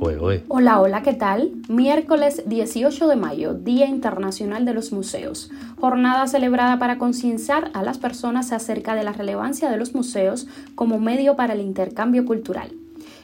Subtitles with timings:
[0.00, 1.52] Hola, hola, ¿qué tal?
[1.68, 5.50] Miércoles 18 de mayo, Día Internacional de los Museos.
[5.80, 11.00] Jornada celebrada para concienciar a las personas acerca de la relevancia de los museos como
[11.00, 12.70] medio para el intercambio cultural.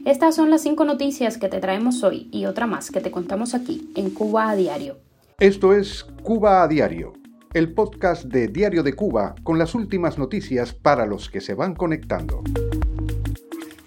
[0.05, 3.54] Estas son las cinco noticias que te traemos hoy y otra más que te contamos
[3.54, 4.98] aquí en Cuba a Diario.
[5.38, 7.12] Esto es Cuba a Diario,
[7.52, 11.75] el podcast de Diario de Cuba con las últimas noticias para los que se van
[11.75, 12.43] conectando.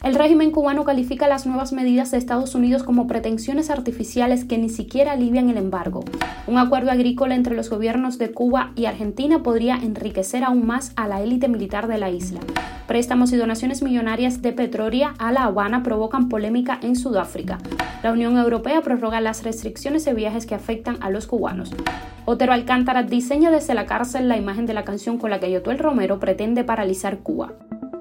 [0.03, 4.69] El régimen cubano califica las nuevas medidas de Estados Unidos como pretensiones artificiales que ni
[4.69, 6.05] siquiera alivian el embargo.
[6.45, 11.07] Un acuerdo agrícola entre los gobiernos de Cuba y Argentina podría enriquecer aún más a
[11.07, 12.39] la élite militar de la isla.
[12.85, 17.57] Préstamos y donaciones millonarias de petróleo a La Habana provocan polémica en Sudáfrica.
[18.03, 21.71] La Unión Europea prorroga las restricciones de viajes que afectan a los cubanos.
[22.25, 25.79] Otero Alcántara diseña desde la cárcel la imagen de la canción con la que Yotuel
[25.79, 27.53] Romero pretende paralizar Cuba.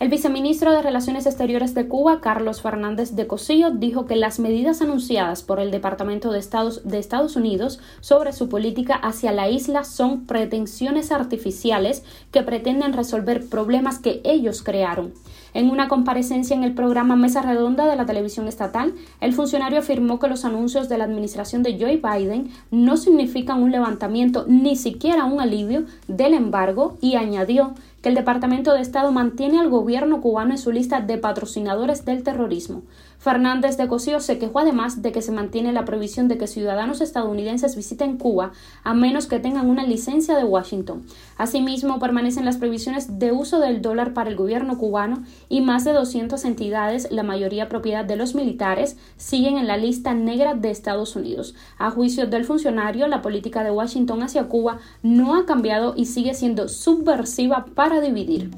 [0.00, 4.80] El viceministro de Relaciones Exteriores de Cuba, Carlos Fernández de Cosillo, dijo que las medidas
[4.80, 9.84] anunciadas por el Departamento de, Estados, de Estados Unidos sobre su política hacia la isla
[9.84, 15.12] son pretensiones artificiales que pretenden resolver problemas que ellos crearon.
[15.52, 20.18] En una comparecencia en el programa Mesa Redonda de la televisión estatal, el funcionario afirmó
[20.18, 25.26] que los anuncios de la administración de Joe Biden no significan un levantamiento ni siquiera
[25.26, 29.89] un alivio del embargo y añadió que el Departamento de Estado mantiene al gobierno
[30.20, 32.82] cubano en su lista de patrocinadores del terrorismo.
[33.18, 37.02] Fernández de Cosío se quejó además de que se mantiene la prohibición de que ciudadanos
[37.02, 38.52] estadounidenses visiten Cuba
[38.82, 41.04] a menos que tengan una licencia de Washington.
[41.36, 45.92] Asimismo, permanecen las prohibiciones de uso del dólar para el gobierno cubano y más de
[45.92, 51.14] 200 entidades, la mayoría propiedad de los militares, siguen en la lista negra de Estados
[51.14, 51.54] Unidos.
[51.76, 56.32] A juicio del funcionario, la política de Washington hacia Cuba no ha cambiado y sigue
[56.32, 58.50] siendo subversiva para dividir.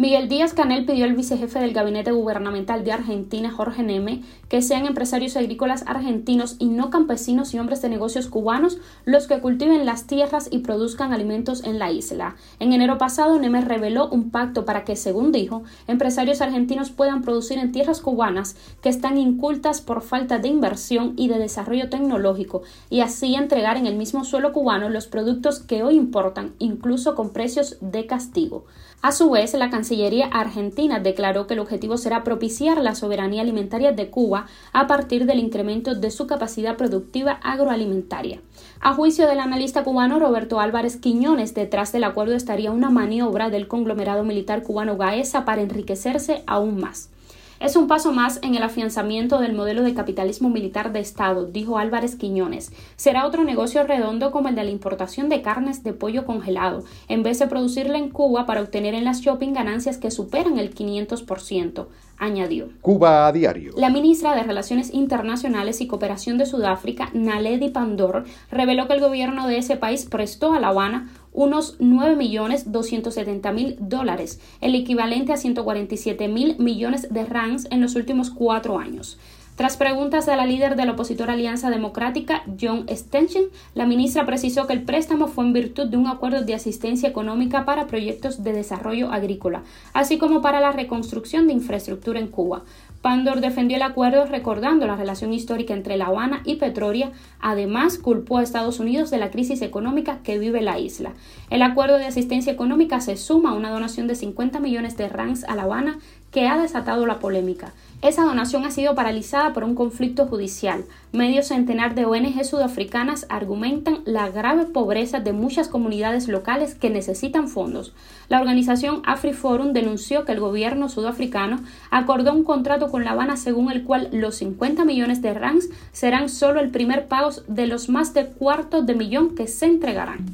[0.00, 4.86] Miguel Díaz Canel pidió al vicejefe del Gabinete Gubernamental de Argentina, Jorge Neme, que sean
[4.86, 10.06] empresarios agrícolas argentinos y no campesinos y hombres de negocios cubanos los que cultiven las
[10.06, 12.36] tierras y produzcan alimentos en la isla.
[12.60, 17.58] En enero pasado, Neme reveló un pacto para que, según dijo, empresarios argentinos puedan producir
[17.58, 23.00] en tierras cubanas que están incultas por falta de inversión y de desarrollo tecnológico y
[23.00, 27.76] así entregar en el mismo suelo cubano los productos que hoy importan, incluso con precios
[27.82, 28.64] de castigo.
[29.02, 33.90] A su vez, la Cancillería argentina declaró que el objetivo será propiciar la soberanía alimentaria
[33.90, 38.40] de Cuba a partir del incremento de su capacidad productiva agroalimentaria.
[38.78, 43.66] A juicio del analista cubano Roberto Álvarez Quiñones, detrás del acuerdo estaría una maniobra del
[43.66, 47.10] conglomerado militar cubano Gaesa para enriquecerse aún más.
[47.60, 51.76] Es un paso más en el afianzamiento del modelo de capitalismo militar de Estado, dijo
[51.76, 52.72] Álvarez Quiñones.
[52.96, 57.22] Será otro negocio redondo como el de la importación de carnes de pollo congelado, en
[57.22, 61.88] vez de producirla en Cuba para obtener en las shopping ganancias que superan el 500%
[62.20, 62.68] añadió.
[62.82, 63.72] Cuba a diario.
[63.76, 69.48] La ministra de Relaciones Internacionales y Cooperación de Sudáfrica, Naledi Pandor, reveló que el gobierno
[69.48, 77.08] de ese país prestó a La Habana unos 9.270.000 dólares, el equivalente a 147.000 millones
[77.10, 79.18] de rands en los últimos cuatro años.
[79.60, 84.66] Tras preguntas de la líder de la opositora Alianza Democrática, John Stenchen, la ministra precisó
[84.66, 88.54] que el préstamo fue en virtud de un acuerdo de asistencia económica para proyectos de
[88.54, 89.62] desarrollo agrícola,
[89.92, 92.62] así como para la reconstrucción de infraestructura en Cuba.
[93.02, 97.12] Pandor defendió el acuerdo recordando la relación histórica entre La Habana y Petroria.
[97.40, 101.12] Además, culpó a Estados Unidos de la crisis económica que vive la isla.
[101.48, 105.44] El acuerdo de asistencia económica se suma a una donación de 50 millones de rangs
[105.44, 105.98] a La Habana
[106.30, 107.72] que ha desatado la polémica.
[108.02, 110.84] Esa donación ha sido paralizada por un conflicto judicial.
[111.12, 117.48] Medio centenar de ONG sudafricanas argumentan la grave pobreza de muchas comunidades locales que necesitan
[117.48, 117.92] fondos.
[118.28, 121.60] La organización AfriForum denunció que el gobierno sudafricano
[121.90, 126.28] acordó un contrato con La Habana según el cual los 50 millones de rands serán
[126.28, 130.26] solo el primer pago de los más de cuarto de millón que se entregarán.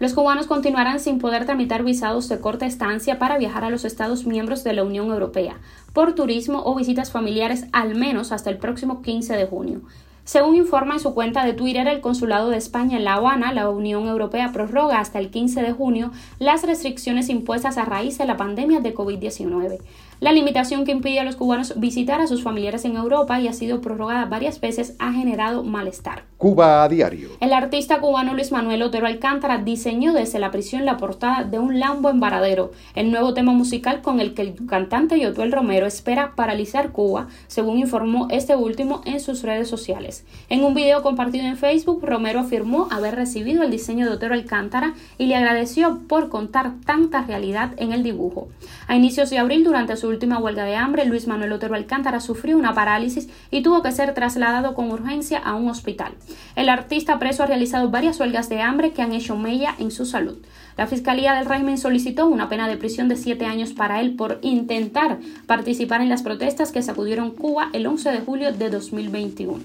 [0.00, 4.26] Los cubanos continuarán sin poder tramitar visados de corta estancia para viajar a los Estados
[4.26, 5.56] miembros de la Unión Europea
[5.92, 9.80] por turismo o visitas familiares al menos hasta el próximo 15 de junio.
[10.28, 13.70] Según informa en su cuenta de Twitter el Consulado de España en La Habana, la
[13.70, 18.36] Unión Europea prorroga hasta el 15 de junio las restricciones impuestas a raíz de la
[18.36, 19.78] pandemia de COVID-19.
[20.20, 23.52] La limitación que impide a los cubanos visitar a sus familiares en Europa y ha
[23.52, 26.24] sido prorrogada varias veces ha generado malestar.
[26.38, 27.30] Cuba a diario.
[27.40, 31.80] El artista cubano Luis Manuel Otero Alcántara diseñó desde la prisión la portada de Un
[31.80, 36.36] Lambo en Varadero, el nuevo tema musical con el que el cantante Yotuel Romero espera
[36.36, 40.24] paralizar Cuba, según informó este último en sus redes sociales.
[40.48, 44.94] En un video compartido en Facebook, Romero afirmó haber recibido el diseño de Otero Alcántara
[45.18, 48.46] y le agradeció por contar tanta realidad en el dibujo.
[48.86, 52.56] A inicios de abril, durante su última huelga de hambre, Luis Manuel Otero Alcántara sufrió
[52.56, 56.12] una parálisis y tuvo que ser trasladado con urgencia a un hospital.
[56.56, 60.04] El artista preso ha realizado varias huelgas de hambre que han hecho mella en su
[60.04, 60.38] salud.
[60.76, 64.38] La Fiscalía del régimen solicitó una pena de prisión de siete años para él por
[64.42, 69.58] intentar participar en las protestas que sacudieron Cuba el 11 de julio de 2021.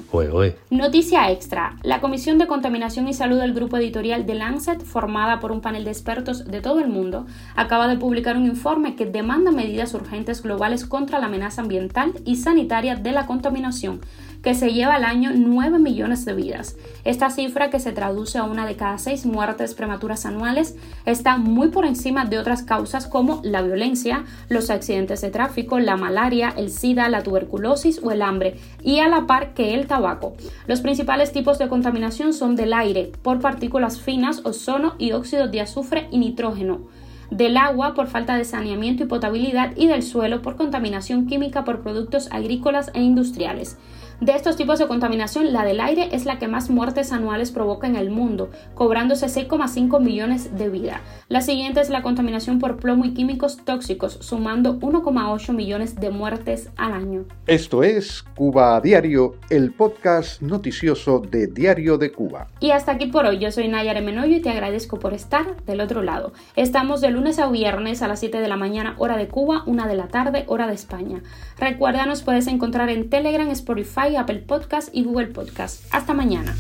[0.72, 1.78] Noticia extra.
[1.84, 5.84] La Comisión de Contaminación y Salud del grupo editorial The Lancet, formada por un panel
[5.84, 10.42] de expertos de todo el mundo, acaba de publicar un informe que demanda medidas urgentes
[10.42, 14.02] globales contra la amenaza ambiental y sanitaria de la contaminación
[14.44, 16.76] que se lleva al año 9 millones de vidas.
[17.06, 20.76] Esta cifra, que se traduce a una de cada seis muertes prematuras anuales,
[21.06, 25.96] está muy por encima de otras causas como la violencia, los accidentes de tráfico, la
[25.96, 30.36] malaria, el SIDA, la tuberculosis o el hambre, y a la par que el tabaco.
[30.68, 35.62] Los principales tipos de contaminación son del aire, por partículas finas, ozono y óxidos de
[35.62, 36.82] azufre y nitrógeno
[37.32, 41.82] del agua por falta de saneamiento y potabilidad y del suelo por contaminación química por
[41.82, 43.78] productos agrícolas e industriales.
[44.22, 47.88] De estos tipos de contaminación, la del aire es la que más muertes anuales provoca
[47.88, 51.02] en el mundo, cobrándose 6,5 millones de vida.
[51.28, 56.70] La siguiente es la contaminación por plomo y químicos tóxicos, sumando 1,8 millones de muertes
[56.78, 57.26] al año.
[57.48, 62.48] Esto es Cuba a Diario, el podcast noticioso de Diario de Cuba.
[62.60, 65.82] Y hasta aquí por hoy, yo soy Nayar Menoyo y te agradezco por estar del
[65.82, 66.34] otro lado.
[66.56, 69.88] Estamos de lunes a viernes a las 7 de la mañana, hora de Cuba, 1
[69.88, 71.22] de la tarde, hora de España.
[71.58, 73.50] Recuerda, nos puedes encontrar en Telegram,
[74.18, 75.86] Apple Podcast y Google Podcast.
[75.92, 76.54] Hasta mañana.